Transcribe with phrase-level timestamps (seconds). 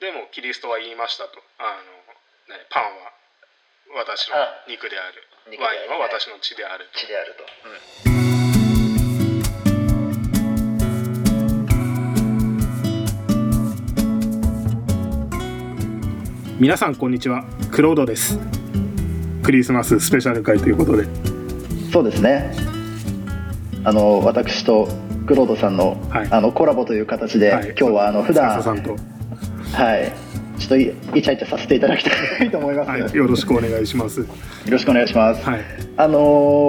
[0.00, 1.30] でもキリストは言いましたと。
[1.58, 2.90] あの、ね、パンは
[3.98, 4.36] 私の
[4.68, 5.26] 肉である。
[5.58, 7.00] ワインは私の血であると。
[7.00, 7.42] 血であると、
[16.60, 17.42] 皆さんこんにちは。
[17.72, 18.38] クロードです。
[19.42, 21.08] クリスマススペシャル会ということで。
[21.92, 22.54] そうですね。
[23.82, 24.86] あの私と
[25.26, 26.28] クロードさんの,、はい。
[26.30, 27.74] あのコラボという形で、はい。
[27.76, 28.94] 今日はあの普段笹さんと、
[29.78, 30.12] はい。
[30.58, 30.82] ちょっとい
[31.14, 34.20] イチャイチャさせていただきたいと思います、はい、よろしくお願いします。
[34.20, 34.26] よ
[34.68, 35.60] ろしくお願いします、はい。
[35.96, 36.18] あの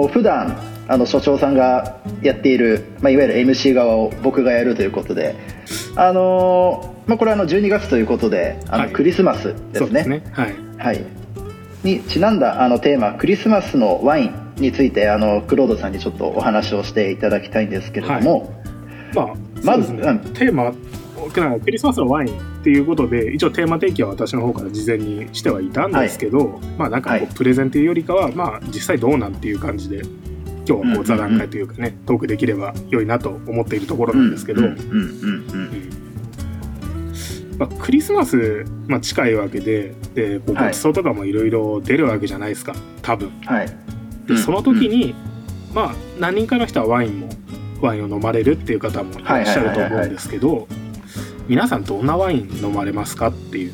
[0.04, 5.36] ー普段あの所長さんがやっている、まあ、いわゆる MC 側を僕がやるということで、
[5.96, 8.92] あのーまあ、これはあの12月ということであの、はい。
[8.92, 10.04] クリスマスですね。
[10.04, 10.24] ね。
[10.32, 10.54] はい。
[10.78, 11.04] はい、
[11.82, 18.62] にちなんだあのテーマクリスマスのワインについてあのクロードさんにちょっとお話をしていただきたいんですけれども、
[19.14, 19.26] まあ
[19.62, 20.72] まずそうですね、テーマ
[21.28, 27.34] クリスマスのワインっていうことで一応テーマ提起は私の方から事前にしてはいたんですけど、まあなんかこう、はい。
[27.34, 30.02] プレゼンというよりかはまあ実際どうなんっていう感じで
[30.68, 34.96] 今日はこう座談会というかね、トークできれば良いなと思っているところなんですけど、うんうんうんう
[35.56, 35.90] ん。
[37.58, 43.30] まあ、クリスマス、まあ、近いわけででごちそうとかもいろいろ出るわけじゃないですか多分。
[43.44, 43.66] はい。
[43.66, 44.36] うん。
[44.36, 45.14] でその時に、
[45.74, 47.28] まあ何人かの人はワインも
[47.80, 50.68] ワインを飲まれるっていう方もいらっしゃると思うんですけど
[51.50, 53.72] 皆さんどんなワイン飲まれますかっていう。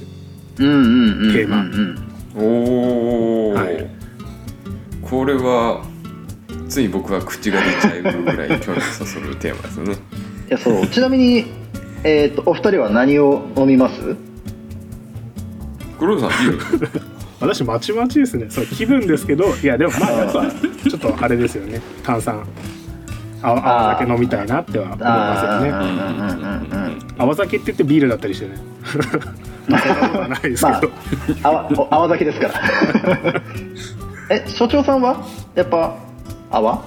[0.60, 1.60] うんうんうんうんテーマ。
[1.60, 3.86] うんおお、はい。
[5.02, 5.84] これは
[6.70, 9.92] つい僕は口が出ちゃうぐらい興味そそるテーマですよね。
[9.92, 9.97] い
[10.52, 10.86] やそう。
[10.86, 11.44] ちなみに、
[12.02, 14.16] えー、とお二人は何を飲みます？
[15.98, 16.88] 黒田さんビール
[17.41, 18.47] 私まちまちですね。
[18.48, 21.82] そう気分ですけどいやでもまあやっぱちょっとあれですよね。
[22.02, 22.42] 炭酸
[23.42, 26.97] あ泡酒飲みたいなっては思いますよね。
[27.19, 28.56] 泡酒って言ってビールだったりしてね。
[28.84, 29.09] そんな
[30.09, 30.91] ことはないですけど、
[31.43, 33.43] 泡お泡酒ですから。
[34.31, 35.95] え所長さんはやっぱ
[36.51, 36.83] 泡？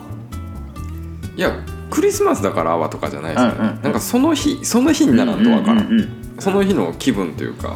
[1.38, 1.52] いや
[1.90, 6.10] クリスマスだから泡とかじゃないですよね、うんうんなんかその日その日にならんとわからん,、うんうんうん
[6.40, 7.76] その日の気分というか。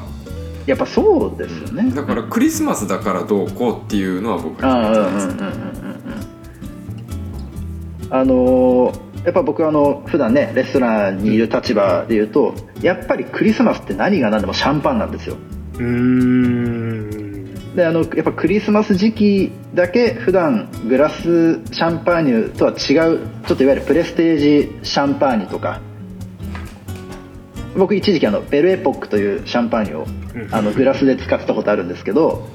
[0.66, 1.92] やっぱそうですよね。
[1.94, 5.83] だからクリスマスだからどうこうっていうのは僕あは決めてないですうん
[8.13, 15.38] あのーやっぱ僕あの普段ねレストランにいる立場で言うとやっぱりクリスマスって何が何でもシャンパンなんですよ。
[15.75, 17.73] うーん。
[17.73, 25.79] であのやっぱクリスマス時期だけ普段グラスシャンパーニュとは違うちょっといわゆるプレステージシャンパーニュとか
[27.78, 30.53] 僕一時期あのベルエポックというシャンパーニュをうん。
[30.53, 32.50] あのグラスで使ってたことあるんですけど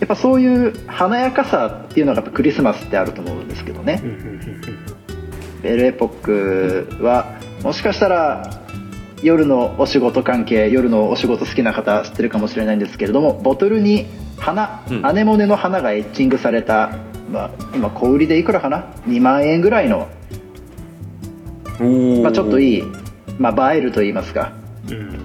[0.00, 4.02] やっぱそういう華やかさっていうのがやっぱクリスマスってあると思うんですけどね。
[5.62, 8.62] ベルエポックはもしかしたら
[9.22, 14.06] 夜のお仕事関係夜のお仕事好きな方知ってるかもしれないんですけれどもボトルに
[14.38, 15.04] 花、うん。
[15.04, 16.92] アネモネの花がエッチングされた、
[17.32, 20.08] まあ、今小売りでいくらかな？2万円ぐらいの、
[22.22, 22.84] まあ、ちょっといい、
[23.38, 24.52] まあ、映えると言いますか。
[24.88, 25.18] うん。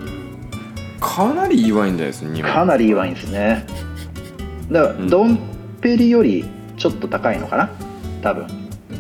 [1.00, 3.68] かなりいいワインじゃないですね2かなりいいワインですね
[4.74, 5.10] だから、うん。
[5.10, 5.40] ドン
[5.80, 6.44] ペリより
[6.78, 7.70] ちょっと高いのかな？
[8.22, 8.48] 多分。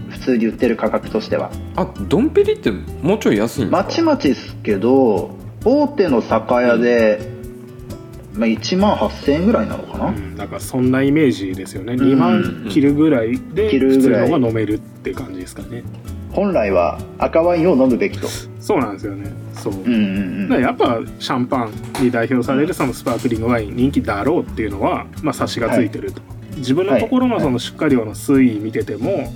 [0.09, 1.51] 普通に売ってる価格としては。
[1.75, 3.77] あドンペリってもうちょい安いんですか？
[3.83, 5.35] まちまちですけど
[5.65, 7.19] 大手の酒屋で、
[8.33, 14.29] まあ、1万8000円ぐらいなのかな、うんなんかそんなイメージですよね、ん2万切るぐらいで切る普通ぐらい。
[14.29, 15.83] のが飲めるって感じですかね
[16.33, 18.27] 本来は赤ワインを飲むべきと。
[18.59, 19.31] そうなんですよね。
[19.53, 21.71] そう、うんうんだからやっぱシャンパン
[22.01, 26.21] に代表されるそのスパークリングワイン人気だろうっていうのは、まあ、察しがついてると、
[26.57, 29.31] 自分のところのその出荷量の推移見てても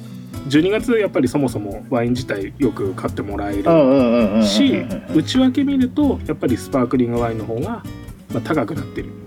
[0.49, 7.83] 12月やっぱりそもそもワイン自体よく買ってもらえるうんうんうんうんうんうんし内訳見るとやっぱりスパークリングワインの方が
[8.33, 9.09] まあ高くなってる。
[9.09, 9.26] うんうんうんうん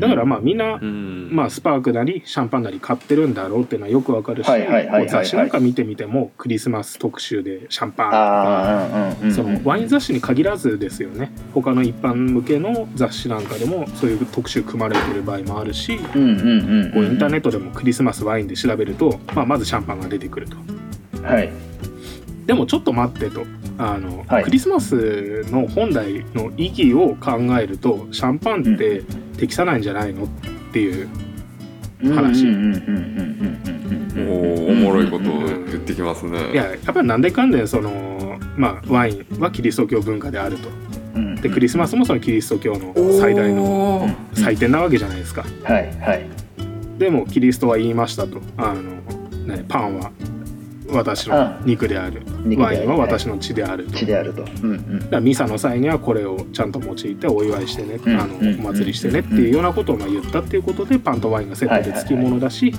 [0.00, 1.12] だからまあみんなうん。
[1.32, 4.50] まあ、スパークなりシャンパンなり買ってるんだろうっていうのはよくわかるし
[5.08, 11.32] 雑誌なんか見てみてもクリスマス特集でシャンパンとかワイン雑誌に限らずですよね。
[11.54, 16.00] 他の一般向けの雑誌なんかでもそういう特集組まれてる場合もあるしイン
[17.18, 20.56] ターネットでもクリスマスワインで調べると、まあ、まずシャンパンが出てくると。
[21.26, 21.50] はい。
[22.46, 23.46] でもちょっと待ってと
[23.78, 24.44] あの、はい。
[24.44, 29.02] クリスマスの本来の意義を考えるとシャンパンって
[29.36, 30.28] 適さないんじゃないのっ
[30.72, 31.08] ていう
[32.14, 32.46] 話。
[32.46, 33.92] うんうんうんうんうんうんうん
[34.28, 36.52] おおもろいことを言ってきますね。
[36.52, 40.68] いややっぱりなんでかんでその、まあ、ワインはキリスト教文化であると。
[41.14, 45.44] うんでクリスマスもそのキリスト教の最大の祭典なわけじゃないですか。
[45.64, 46.26] はいはい。
[46.98, 48.40] でもキリストは言いましたと。
[48.56, 48.82] あの、
[49.44, 50.12] ね、パンは
[50.92, 52.76] 私の肉である、肉である。
[52.78, 54.44] ワインは私の血であると、血であると。
[54.62, 55.10] うんうん。
[55.10, 58.60] だミサの際にはこれをちゃんと用いてお祝いしてね、うんあのうん。
[58.60, 59.20] お祭りしてね。
[59.20, 62.72] っていうようなことをまあ言ったっていうことでパンとワインがセットで付き物だし、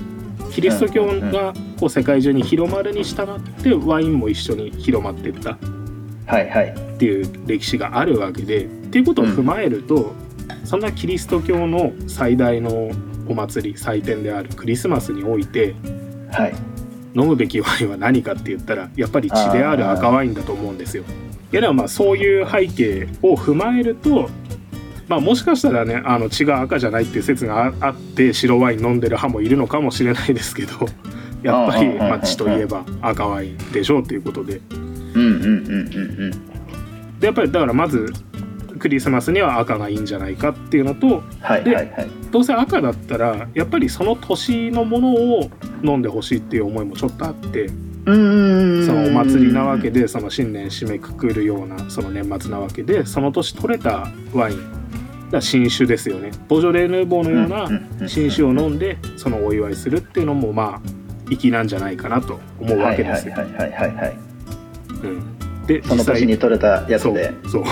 [0.50, 5.52] キリスト教がこう世界中に広まるに従ってワインも一緒に広まっていった。
[5.52, 5.58] っ
[6.26, 6.74] はいはい。
[6.98, 10.12] ていう歴史があるわけでっていうことを踏まえると、
[10.64, 12.90] そんなキリスト教の最大の
[13.28, 15.74] お祭り祭典であるクリスマスにおいて
[16.30, 16.54] はい
[17.14, 21.04] 飲むべきワインは何かって言ったらやっぱり血である赤ワインだと思うんですよ。
[21.52, 24.28] いやでもまあそういう背景を踏まえると、
[25.06, 30.86] まあ、もしかしたらねあの血が赤じゃないっていう説がああって白ワイン飲んでる派もいるのかもしれないですけど
[31.42, 34.60] やっぱりまあ血といえば赤ワインでしょうっていうことで。
[35.14, 36.54] うんうんうんうんうん。
[37.20, 38.12] でやっぱりだからまず
[38.78, 42.08] クリスマスには赤がいいんじゃないかっていうのとはいはいはい。
[42.30, 45.50] どうせ赤だったらやっぱりその年のものを
[45.82, 47.70] 飲んでほしいっていう思いもちょっとあって。
[48.06, 56.30] うんそのお祭りなわけでその新年締めくくるようなその年末なわけでその年取れたワイン新酒ですよね。
[56.48, 63.34] ボジョレ・ヌーボーのような新酒を飲んでそのお祝いするっていうのもまあ粋なんじゃないかなと思うわけですよ。
[63.34, 64.16] はいはいはいはいはい
[65.02, 65.66] うん。
[65.66, 67.64] でその年に取れたやつそうでそう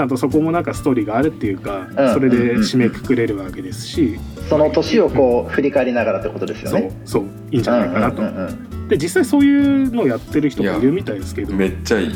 [0.00, 2.14] ちゃんとそこもなんかストーリーがあるっていうかうん。
[2.14, 4.18] それで締めくくれるわけですし。
[4.48, 8.22] その年をこう振り返りながらってことですよそうねそういいんじゃないかなと。
[8.22, 8.88] うんうんうんうん。
[8.88, 11.54] で実際そういうのをやってる人もいるみたいですけど。
[11.54, 12.08] めっちゃいい、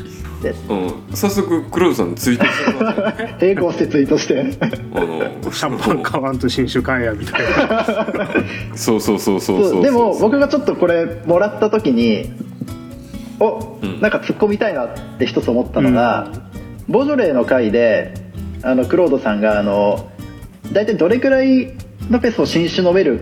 [0.42, 0.74] でう
[1.12, 4.40] ん、早速クローズさんツイートして並行してツイートして。
[4.94, 7.86] あのシャンパン買わんと新酒買えやみたいな。
[8.74, 9.82] そうそうそうそうそうそう。
[9.82, 12.32] でも僕がちょっとこれもらった時に
[13.40, 14.00] おうん。
[14.00, 14.88] なんか突っ込みたいなっ
[15.18, 16.32] て一つ思ったのが、
[16.88, 18.14] ボジョレーの回で
[18.62, 20.10] あのクロードさんがあの
[20.72, 21.72] 大体どれくらい
[22.10, 23.20] のペースを新酒飲める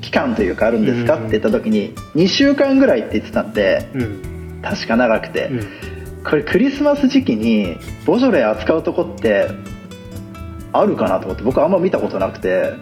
[0.00, 1.26] 期間というかあるんですかうん。
[1.26, 4.60] って言った時に2週間ぐらいって言ってたんでうん。
[4.62, 6.24] 確か長くて、うん。
[6.24, 9.48] これクリスマス時期にボジョレー扱うとこって
[10.72, 12.72] あるかなと思って僕あんま見たことなくて。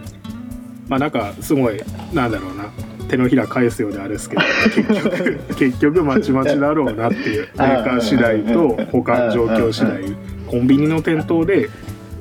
[0.89, 2.71] まあなんかすごいなんだろうな
[3.09, 4.43] 手のひら返すようであれですけど
[4.75, 10.03] 結局 結局まちまちだろうなっていうメーカー次第と保管状況次第
[10.47, 11.69] コンビニの店頭で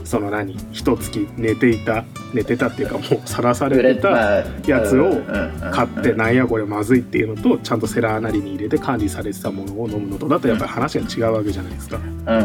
[0.05, 5.23] その何一月寝ていた寝てたっていうかもうさらされてたやつを
[5.71, 11.97] 買ってなんやこれまずいっていうのとちゃんとセラーなりに入れて管理されてたものを飲むのとだとやっぱり話が違うわけじゃないですか。
[12.25, 12.43] だか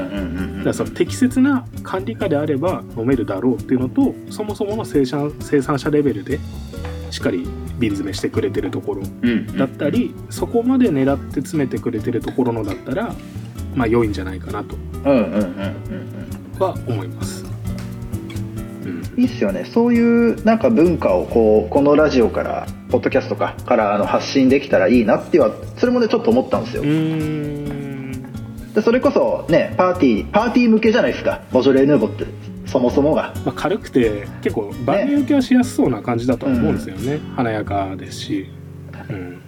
[0.64, 6.38] らその適切な管理下であれば飲めるだろうっていうのとそもそもの生産生産者レベルで
[7.10, 7.46] しっかり
[7.78, 13.14] 瓶詰めしてくれてるところうんだったり、そこまで狙って詰めてくれてるところのだったら
[13.74, 15.46] まあ良いんじゃないかなとうんうんうんう
[16.56, 17.44] んは思います。
[18.84, 19.02] うん。
[19.16, 19.64] いいっすよね。
[19.64, 26.82] そういうなんか文化をこうこのラジオからポッドキャストかからあの発信できたらいいなっていうのはそれもねちょっと思ったんですよ。
[26.82, 28.72] うーん。
[28.74, 31.40] でそれこそねパーティーパーティー向けじゃないですか。
[31.50, 32.24] ボジョレ・ヌーボーって
[32.70, 33.34] そもそもが。
[33.44, 38.46] まあ、軽くて結構万人受けはしやすそうな感じだとは思うんですよね、華やかですし、
[39.08, 39.42] うん、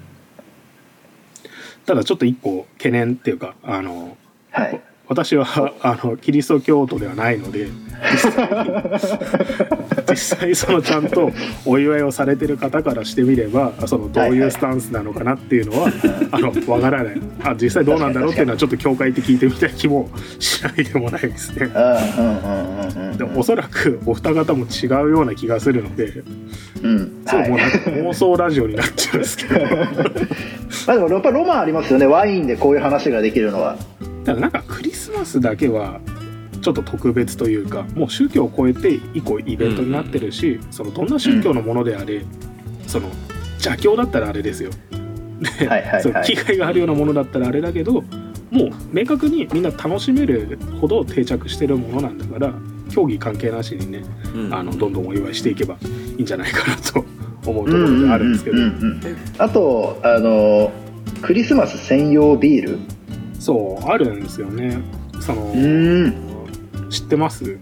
[1.86, 4.16] ただちょっと一個懸念っていうかあの
[4.50, 5.46] はい私は
[5.82, 7.68] あのキリスト教徒ではないので
[8.12, 8.48] 実際
[10.10, 11.30] 実際そのちゃんと
[11.64, 15.90] お祝いをされてる方からしてみればそのどういうスタンスなのかなっていうのは
[16.30, 17.20] あのわからない。
[17.44, 20.08] あ実際どうなんだろうっていうのはちょっと教会って聞いてみたい気も
[20.38, 21.68] しないでもないですね。
[23.18, 26.22] でおそらくお二方も違うような気がするので
[26.82, 27.22] うん。
[27.26, 29.60] そう、はいもうなんか妄想ラジオになっちゃうんですけど。
[29.60, 29.76] だ か
[30.86, 32.06] まあでもやっぱロマンありますよね。
[32.06, 33.76] ワインでこういう話ができるのは。
[34.24, 36.00] らなんかクリスマスだけは
[36.62, 42.22] ちょっと特別というかもう宗教を超えて以降イベントになってるし、そのどんな宗教のものであれ、
[42.86, 43.08] その
[43.54, 44.70] 邪教だったらあれですよ。
[45.58, 48.02] で、はいはいがあるようなものだったらあれだけど
[48.50, 52.54] もう明確にみんな楽しめるほど定着してるものなんだから
[52.90, 54.04] 競技関係なしにね
[54.34, 54.54] うん。
[54.54, 55.76] あのどんどんお祝いしていけば
[56.16, 57.04] いいんじゃないかなと
[57.44, 60.70] 思うところであるんですけど、うんうんうんうんあとあの
[61.22, 62.78] クリスマス専用ビール？
[63.38, 64.80] そうあるんですよね
[65.22, 66.14] そのうん。
[66.90, 67.58] 知ってます？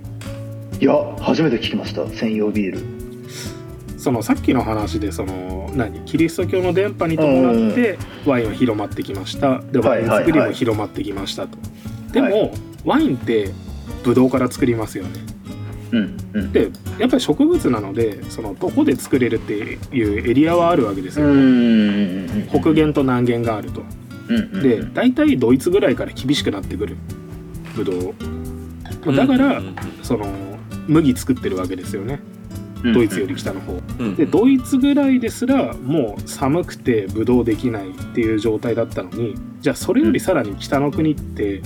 [0.80, 2.08] いや初めて聞きました。
[2.08, 2.80] 専用ビール。
[3.98, 6.00] そのさっきの話でその何？
[6.06, 9.60] キリスト教の伝播に伴ってワインは広まってきました。
[9.60, 11.58] でワイン作りも広まってきましたと、
[12.12, 12.50] でも、は
[12.86, 13.50] ワインって
[14.02, 15.10] ブドウから作りますよね。
[15.92, 16.52] うんうん。
[16.52, 23.82] でやっぱり植物なのでそのどこで作れるっていうエリアはあるわけですうよ、ん北限と南限があると。
[24.28, 24.62] うん。
[24.62, 26.96] で大体ドイツぐらいから厳しくなってくる
[27.84, 29.16] ブドウ。
[29.16, 29.66] だから、うん。
[29.66, 30.50] うんうんその
[30.88, 32.20] 麦作ってるわけですよね。
[32.82, 33.80] ドイツより北の方。
[33.98, 34.16] うん。
[34.16, 41.62] でドイツぐらいですらもう寒くてブドウできないっていう状態だったのにじゃあそれよりさらに北の国って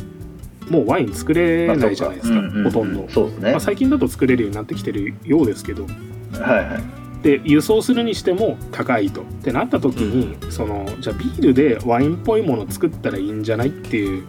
[0.68, 5.84] もうワイン作れないじゃないですか、まあほとんど、そうですね、まあ、最近だと作れるようになってきてるようですけど。
[5.84, 6.82] はいはい。
[7.22, 9.22] で輸送するにしても高いと。
[9.22, 14.24] ってなった時に、そのじゃあビールでワインっぽいものを作ったらいいんじゃないっていう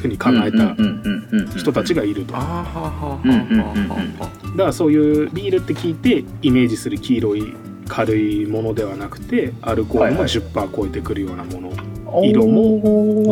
[0.00, 0.74] ふうに考えた
[1.56, 2.64] 人たちがいると、だか
[4.56, 7.54] らそういうビールって聞いてイメージする黄色い
[7.88, 11.72] 軽いものではなくてアルコールも10%超えてくるようなもの、
[12.24, 12.78] 色色も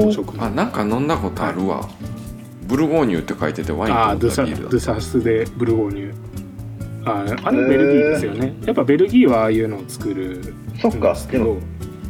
[0.02, 1.88] 濃色もあなんか飲んだことあるわ、
[2.66, 6.14] ブルゴーニュって書いててワインあドゥサとビールだドゥサスでブルゴーニュ
[7.04, 11.60] ああれベルギーですよねやっぱベルギーはああいうのを作るそっかんですけどでも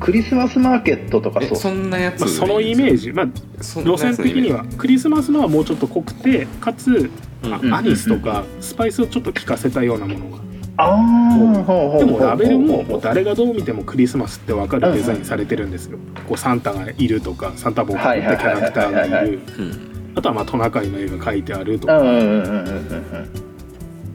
[0.01, 1.57] クリスマスマーケットとかえそう。
[1.59, 3.27] そんなやつ、まあ、そのイメージ、まあ、
[3.61, 7.11] 路線的にはクリスマスのはもうちょっと濃くてかつ、
[7.43, 7.75] うん。
[7.75, 10.39] アニスとかスパイスをちょっと効かせたようなものが
[10.81, 15.99] ああほうほうでもラベルももう誰がどう見てもクリスマスって分かるデザインされてるんですよ。
[16.29, 19.41] こうサンタがいるとかサンタ帽をかぶったキャラクターがいる。
[19.59, 20.13] うん。
[20.15, 22.01] あとはまあトナカイの絵が描いてあるとか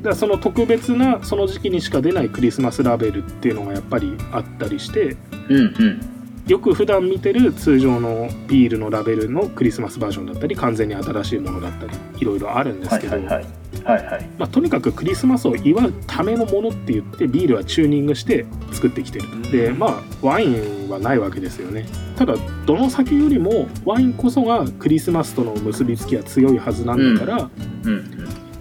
[0.04, 5.16] だからその特別なその時期にしか出ないクリスマスラベルっていうのがやっぱりあったりして
[5.50, 6.14] うんうん。
[6.46, 13.46] よく普段見てる通常のビールのラベルのクリスマスバージョンだったり完全に新しいものだったりいろいろあるんですけど、はいはいはい。
[13.86, 14.30] はいはい。
[14.38, 19.52] まあ、とにかくクリスマスを祝うためのものって言ってビールはチューニングして作ってきてる。
[19.52, 21.86] でまあワインはないわけですよね。
[22.18, 27.50] ただどの酒よりもワインこそがクリスマスとの結びつきは強いはずなんだから、
[27.86, 28.13] うん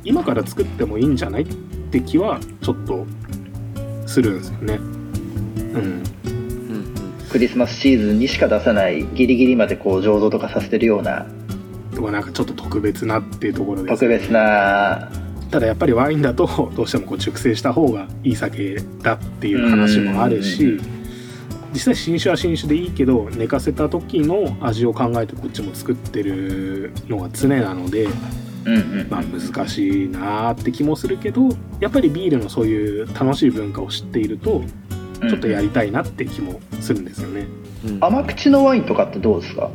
[0.04, 1.42] 今から作ってもいいんじゃない？
[1.42, 1.47] っ
[1.90, 3.06] て気はちょっと
[4.06, 4.75] するんですよね。
[4.75, 5.76] うん。
[5.76, 6.02] うん
[7.30, 11.26] クリスマスシーズンにしか出さないギリギリまでこう醸造とかさせてるような。
[11.94, 14.00] とかなんかちょっと特別なっていうところです。
[14.00, 15.11] 特別な。
[15.50, 20.80] ただやっぱりワインだとどうしてもこう熟成した方がいい酒だっていう話もあるうしん。
[21.73, 28.09] 実際新酒は新酒でいいけど寝かせた時の味を考えてこっちも作ってるのが常なので、
[28.64, 29.07] うんうん。
[29.11, 31.49] まあ、難しいなーって気もするけど
[31.81, 34.62] やっぱりビールのそういう楽しい文化を知っていると
[35.28, 37.47] ちょっとやりたいなって気もするんですよね。
[37.87, 37.99] うん。
[38.00, 39.71] 甘口のワインとかってどうですか？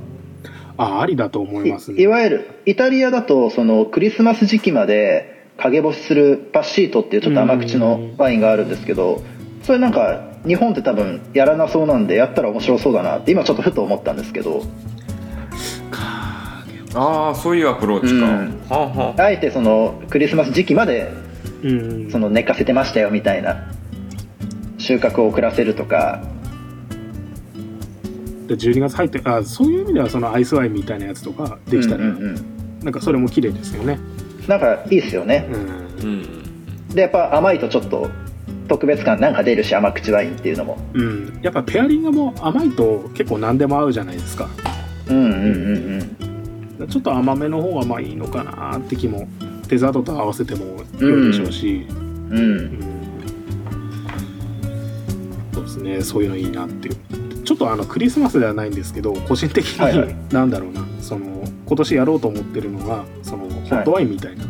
[0.78, 2.08] あありだと思いますいいね。
[2.08, 9.24] わゆるイタリアだとそのクリスマス時期まで陰干しするパッシートっていうちょっと甘口のワインがあるんですけど
[9.64, 14.62] それなんか日本って多分やらなそうなんでやったら面白そうだなって今ちょっとふと思ったんですけど
[16.94, 18.62] ああそういうアプローチか、うん。
[18.70, 19.22] はあはあ。
[19.22, 21.12] あえてそのクリスマス時期まで
[21.64, 22.12] うん。
[22.12, 23.68] その寝かせてましたよみたいな
[24.78, 26.22] 収穫を遅らせるとか。
[28.48, 32.80] で12月入ってあそういう意味ではそのアイスワインみたいなやつとかできたら、うんうんうん。
[32.82, 34.00] なんかそれも綺麗ですよね。
[34.48, 35.48] なんかいいですよね。
[35.52, 36.10] うん。
[36.10, 36.88] うん。
[36.96, 38.10] でやっぱ甘いとちょっと
[38.68, 40.78] 特別感なんか出るし甘口ワインっていうのも。
[40.94, 44.50] うん、やっぱペアリングも甘いと結構何でも合うじゃないですか。
[45.10, 46.17] うんうんうんうん
[46.90, 49.28] ちょっと甘めの方がまあいいのかなって気も
[49.68, 52.38] デザートと合わせても良いでしょうし、うん。
[52.38, 52.80] うん。
[55.54, 56.96] そうですねそういうのいいなっていう。
[57.44, 60.16] ちょっとあのクリスマスではないんですけど個人的に、はいはい。
[60.32, 60.86] なんだろうな。
[61.02, 64.46] その今年やろうと思ってるのがそのホットワインみたいな、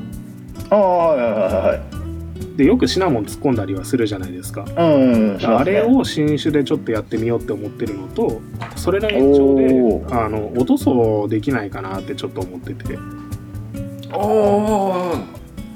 [0.72, 2.58] ああはいはいはいはい。
[2.58, 4.64] でよくシナモン突っ込んだりはするじゃないですか。
[4.64, 8.42] うんあれを新酒でちょっとやってみようって思ってるのと
[8.88, 12.98] それの延長であの落とそうできないかなってちょっと思ってて。
[14.14, 15.12] おお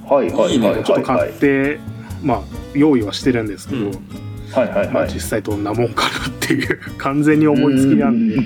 [0.05, 0.55] はいはいはいい。
[0.55, 0.69] いね。
[0.69, 1.79] はいちょっと買って、
[2.23, 2.41] まあ
[2.73, 3.91] 用意はしてるんですけど、うん。
[4.53, 8.37] はいはいまあ、はい実際どんなもんかなっていう 完全に思いつきなんで。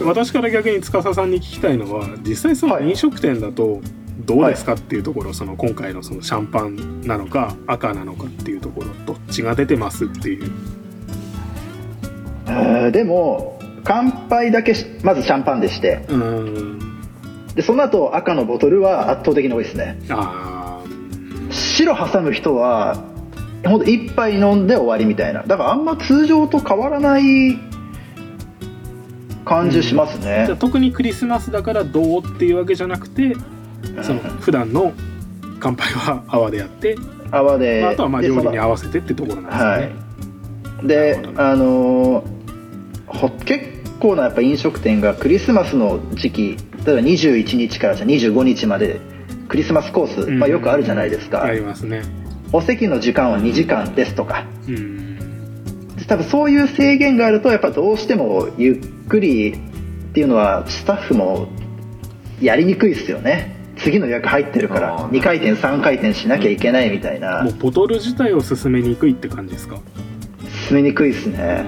[0.02, 2.88] 私から逆に司さんに聞きたいのは実際そのはい。
[2.88, 3.82] 飲食店だと
[4.24, 10.44] どうですかっていうところ、その今回のそのシャンパンなのか赤なのかっていうところどっちが出てますっていう。
[10.44, 10.83] えー
[12.92, 16.00] でも乾杯だけしまずシャンパンでして。
[17.54, 19.98] でその後赤のボトルは圧倒的に多いですね。
[21.50, 22.96] 白挟む人は
[23.64, 25.42] ほんと一杯飲んで終わりみたいな。
[25.44, 27.58] だからあんま通常と変わらない
[29.44, 30.44] 感じしますね。
[30.46, 33.36] じゃあ、特にクリスマスだからどうっていうわけじゃなくて
[34.02, 34.92] その普段の
[35.60, 36.96] 乾杯は泡でやって、
[37.30, 39.76] 泡で、まあ、あとはまあ料理に合わせてってところなんですよね。
[39.76, 39.82] は
[40.82, 40.86] い。
[40.86, 42.33] であのーほ
[43.44, 43.64] 結
[44.00, 49.00] 構なやっぱ飲食店がクリスマスの時期例えば21日からじゃあ25日まで
[49.48, 50.38] クリスマスコース、うん。
[50.38, 52.02] まあ、よくあるじゃないですか、ありますね。
[52.52, 54.46] お席の時間は2時間ですとか。
[54.68, 55.96] うん。
[55.96, 59.56] で多分そういう制限があるとやっぱどうしてもゆっくりっ
[60.12, 61.48] ていうのはスタッフも
[62.40, 63.54] やりにくいですよね。
[63.76, 67.42] 次の予約入ってるからあー2回転3回転しなきゃいけないみたいな。
[67.42, 69.78] もうボトル自体を進めにくいって感じですか？
[70.68, 71.64] 進めにくいですね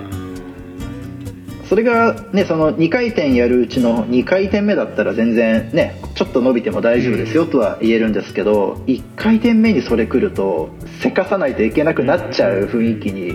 [1.68, 10.70] それがねその2回転やるうちの2回転目だったら全然ねちょっと伸びても大丈夫ですよとは言えるんですけど1回転目にそれ来ると
[11.02, 13.32] せかさないといけなくなっちゃう雰囲気に。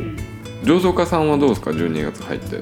[0.64, 2.58] 醸造家さんはどうですか？12月入って。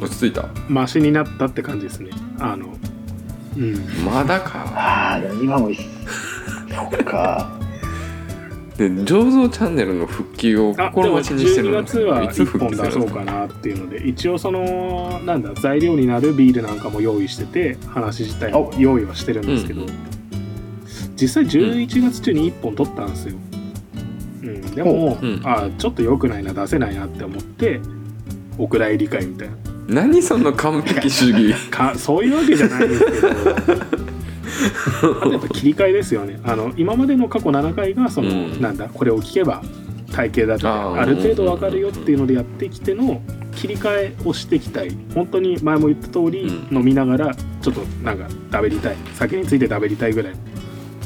[0.00, 0.48] 落ち着いた？
[0.68, 2.10] マシになったって感じですね。
[2.38, 2.66] あの
[3.56, 3.74] うん。
[4.04, 4.64] まだか。
[4.74, 5.86] ああでも今もいいっす。
[6.74, 7.55] そっか
[8.76, 20.16] で醸造チャンネルの復帰を心も待ちにしてる12の月はいつ1復帰する本出そうかなっていうので一応そのなんだ材料になるビールなんかも用意してて話自体も用意はしてるんですけど、うん
[21.16, 23.36] 実際11月中に1本取ったんですよ、
[24.42, 27.80] うん、でも、うんあちょっと良くないな出せないなって思って
[28.58, 29.56] お蔵入り会みたいな。
[29.88, 31.54] 何その完璧主義。
[31.70, 34.06] かそういうわけじゃないですけど
[35.20, 36.38] あとやっぱ切り替えですよね。
[36.44, 38.60] あの今までの過去7回がその、うん。
[38.60, 39.62] なんだこれを聞けば
[40.12, 40.94] 体型だとあー。
[40.94, 43.20] かある程度わかるよっていうのでやってきての
[43.54, 44.90] 切り替えをしていきたい。
[45.14, 46.78] 本当に前も言った通り、うん。
[46.78, 48.96] 飲みながらちょっとなんか食べりたい。
[49.14, 50.32] 酒について食べりたいぐらい。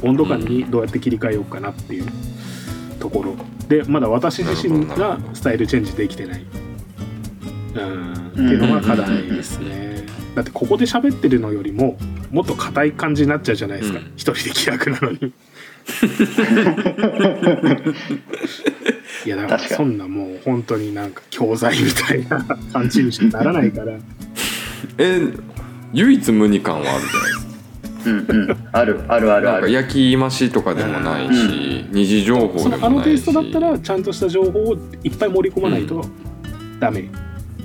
[0.03, 2.07] 温度感にどうやって切り替えようかなっていう
[2.99, 3.35] ところ。
[3.69, 6.45] でまだ私自身がスタイルチェンジできてない
[7.75, 8.13] うん。
[8.13, 10.05] っていうのが課題ですね。
[10.35, 11.99] だってここで喋ってるのよりも
[12.31, 14.13] もっと硬い感じになっちゃうじゃないですか、うん。
[14.17, 15.19] 一人で気楽なのに。
[19.27, 23.95] いやだからそんなもう本当になんか教材みたいな感じにしかならないから。
[24.99, 25.21] え
[25.93, 27.51] 唯一無二感はあるじゃないですか。
[28.07, 28.69] うんうん。
[28.73, 29.01] ある。
[29.09, 33.05] あるあるなんかある焼き増しとかでもないし、二次情報でもないし。
[33.05, 36.05] テイストだったらちゃんとした情報をいっぱい盛り込まないと
[36.79, 37.11] ダメ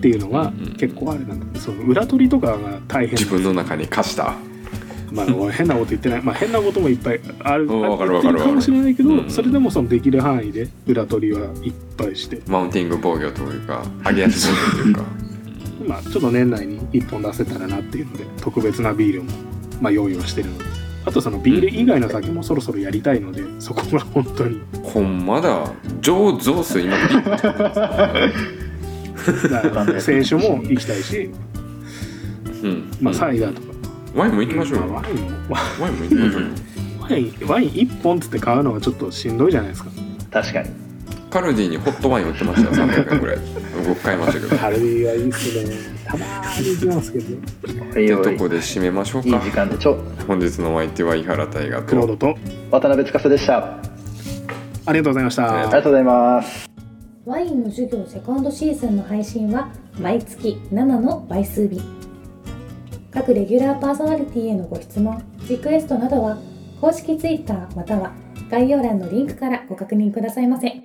[0.06, 1.34] っていうのがうん結構あれな。
[1.34, 4.36] んだその裏取りとかが大変自分の中に課した。
[5.12, 7.68] まあ、俺変なこと言ってない、まあ、変なこともいっぱいある。
[7.68, 15.04] かもしれないけど、うんそれでもそのできる範囲で裏取りはいっぱいして、マウンティング防御というか上げ足防御というか。
[15.88, 19.32] まあ、ちょっと年内に1本出せたらなっていうので特別なビールも、
[19.82, 20.66] まあ、用意はしてるので。
[21.08, 24.60] あとそのビール以外の酒もそろそろやりたいのでそこが本当に。
[24.84, 25.68] ほんまだ。
[26.02, 26.96] 醸造数今
[29.32, 31.30] ビッだから清酒も行きたいし、
[32.64, 32.92] うん。
[33.02, 33.68] まあ、サイダーとか、
[34.16, 34.88] ワインも行きましょうよ。
[34.88, 35.30] まあワインも。
[35.50, 36.48] ワワインも行きましょうよ。
[37.02, 39.90] ワインワイン1本っつって買うのはちょっとしんどいじゃないですか。
[40.32, 40.70] 確かに。
[41.30, 42.88] カルディにホットワイン売ってましたよ。
[42.88, 43.38] 300円ぐらい。
[43.88, 44.58] 僕買いましたけど。
[44.58, 45.76] カルビーはいいっすね。
[46.06, 47.26] たまーに行きますけど。
[47.96, 49.98] おいおいというとこで締めましょういいか時間でちょ。
[50.28, 51.88] 本日のお相手は井原大河と。
[51.88, 52.38] クロードと。
[52.72, 53.58] 渡辺司でした。
[53.58, 53.82] あ
[54.86, 55.62] ありがとうございました。
[55.62, 56.75] ありがとうございます
[57.26, 61.82] ワインの授業セカンドシーズンの配信は毎月7の倍数日。
[63.10, 66.38] 各レギュラーパーソナリティへのご質問リクエストなどは
[66.80, 68.14] 公式 Twitter または
[68.52, 70.85] 概要欄のリンクからご確認くださいませ。